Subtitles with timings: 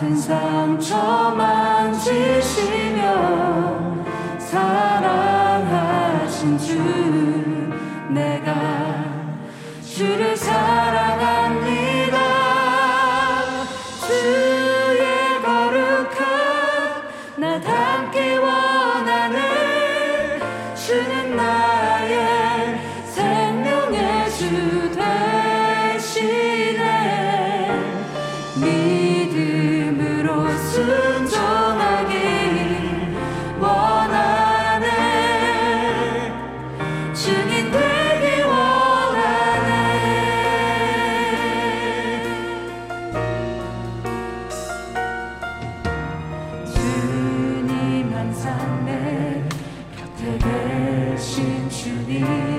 [0.00, 3.02] 같은 상처 만지시며
[4.38, 5.76] 사랑하신
[6.56, 6.78] 주
[8.08, 9.04] 내가
[9.84, 10.89] 주를 사랑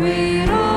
[0.00, 0.69] We don't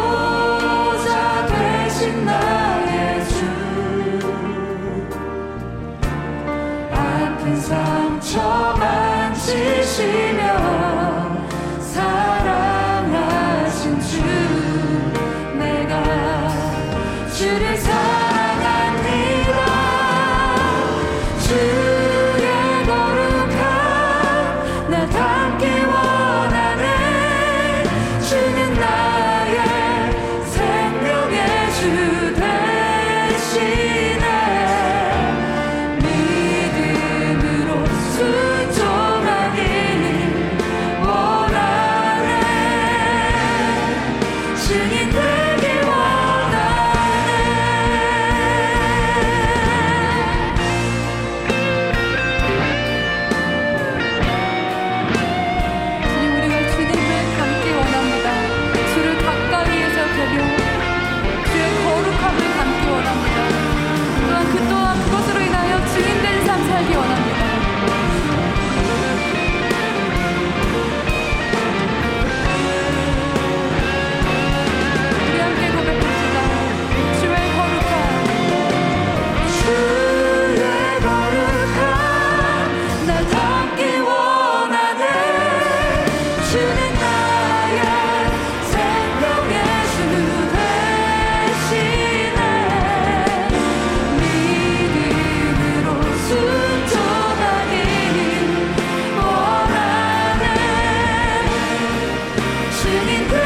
[102.84, 103.43] 是你的。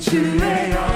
[0.00, 0.91] 주의 영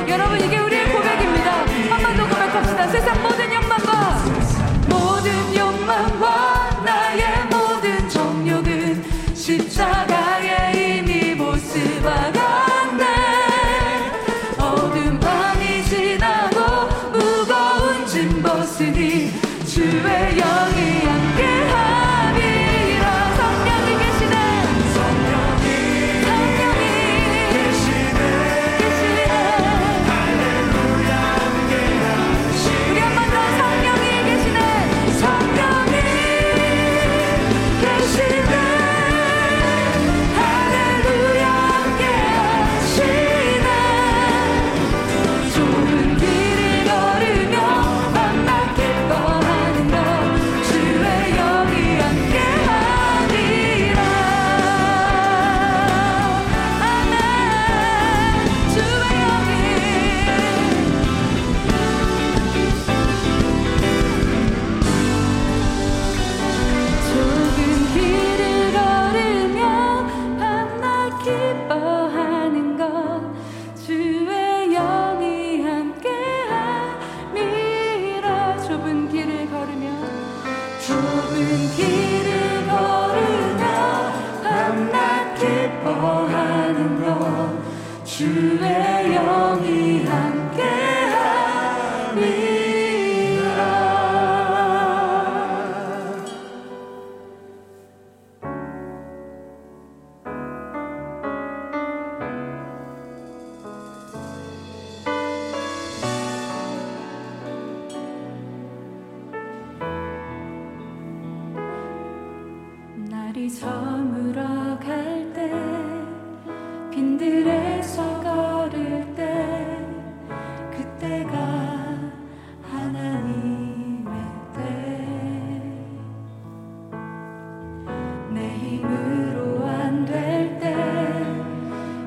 [88.16, 90.06] 주의 영이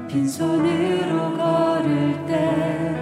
[0.10, 2.96] 빈손으로 걸을 때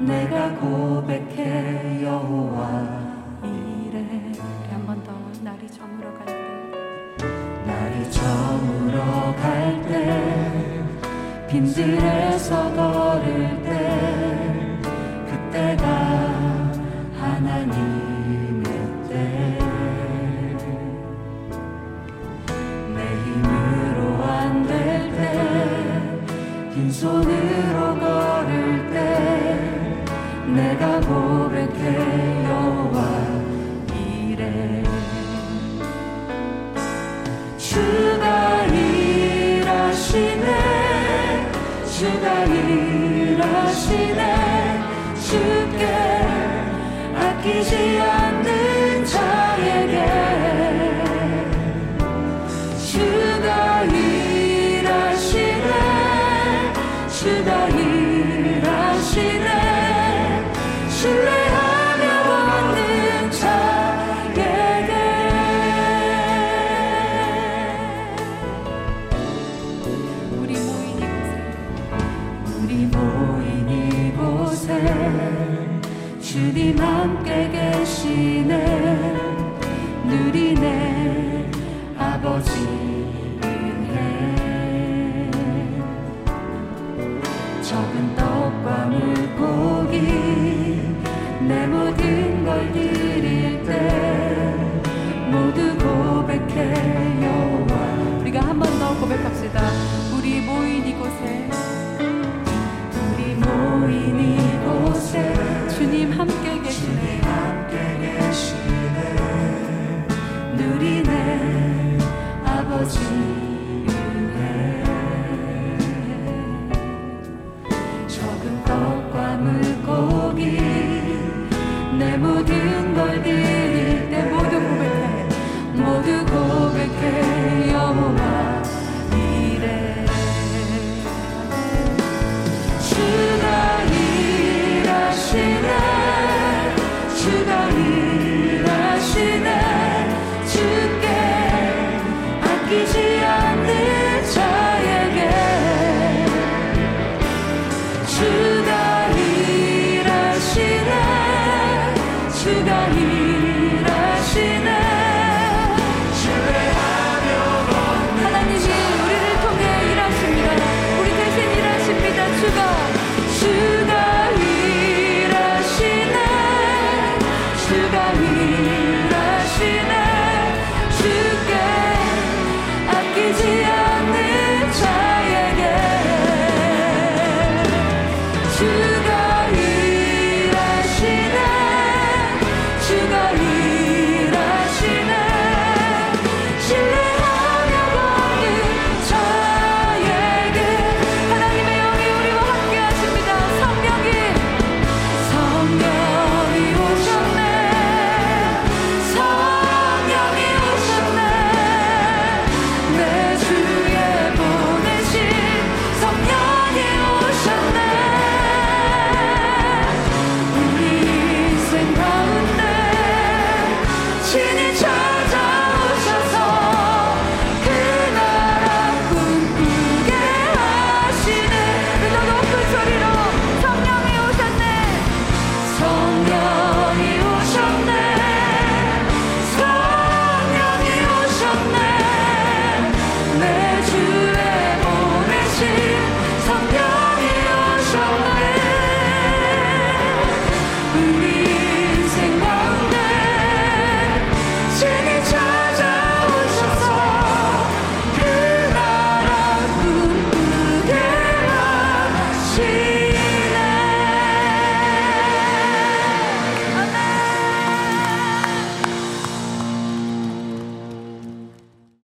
[0.00, 3.06] 내가 고백해 여호와
[3.44, 4.32] 이래.
[4.70, 6.34] 한 번 더 날이 저물어 갈 때.
[7.64, 10.84] 날이 저물어 갈때
[11.48, 12.25] 빈들에
[26.86, 28.96] 빈손으로 걸을 때
[30.46, 32.98] 내가 고백해 여호와
[33.92, 34.84] 이래.
[37.58, 40.46] 주가 일하시네
[41.86, 44.22] 주가 일하시네.
[45.20, 45.84] 주께
[47.16, 48.25] 아끼지 않는
[76.20, 78.54] 주님 함께 계시네.
[80.06, 81.50] 누리네.
[81.98, 82.85] 아버지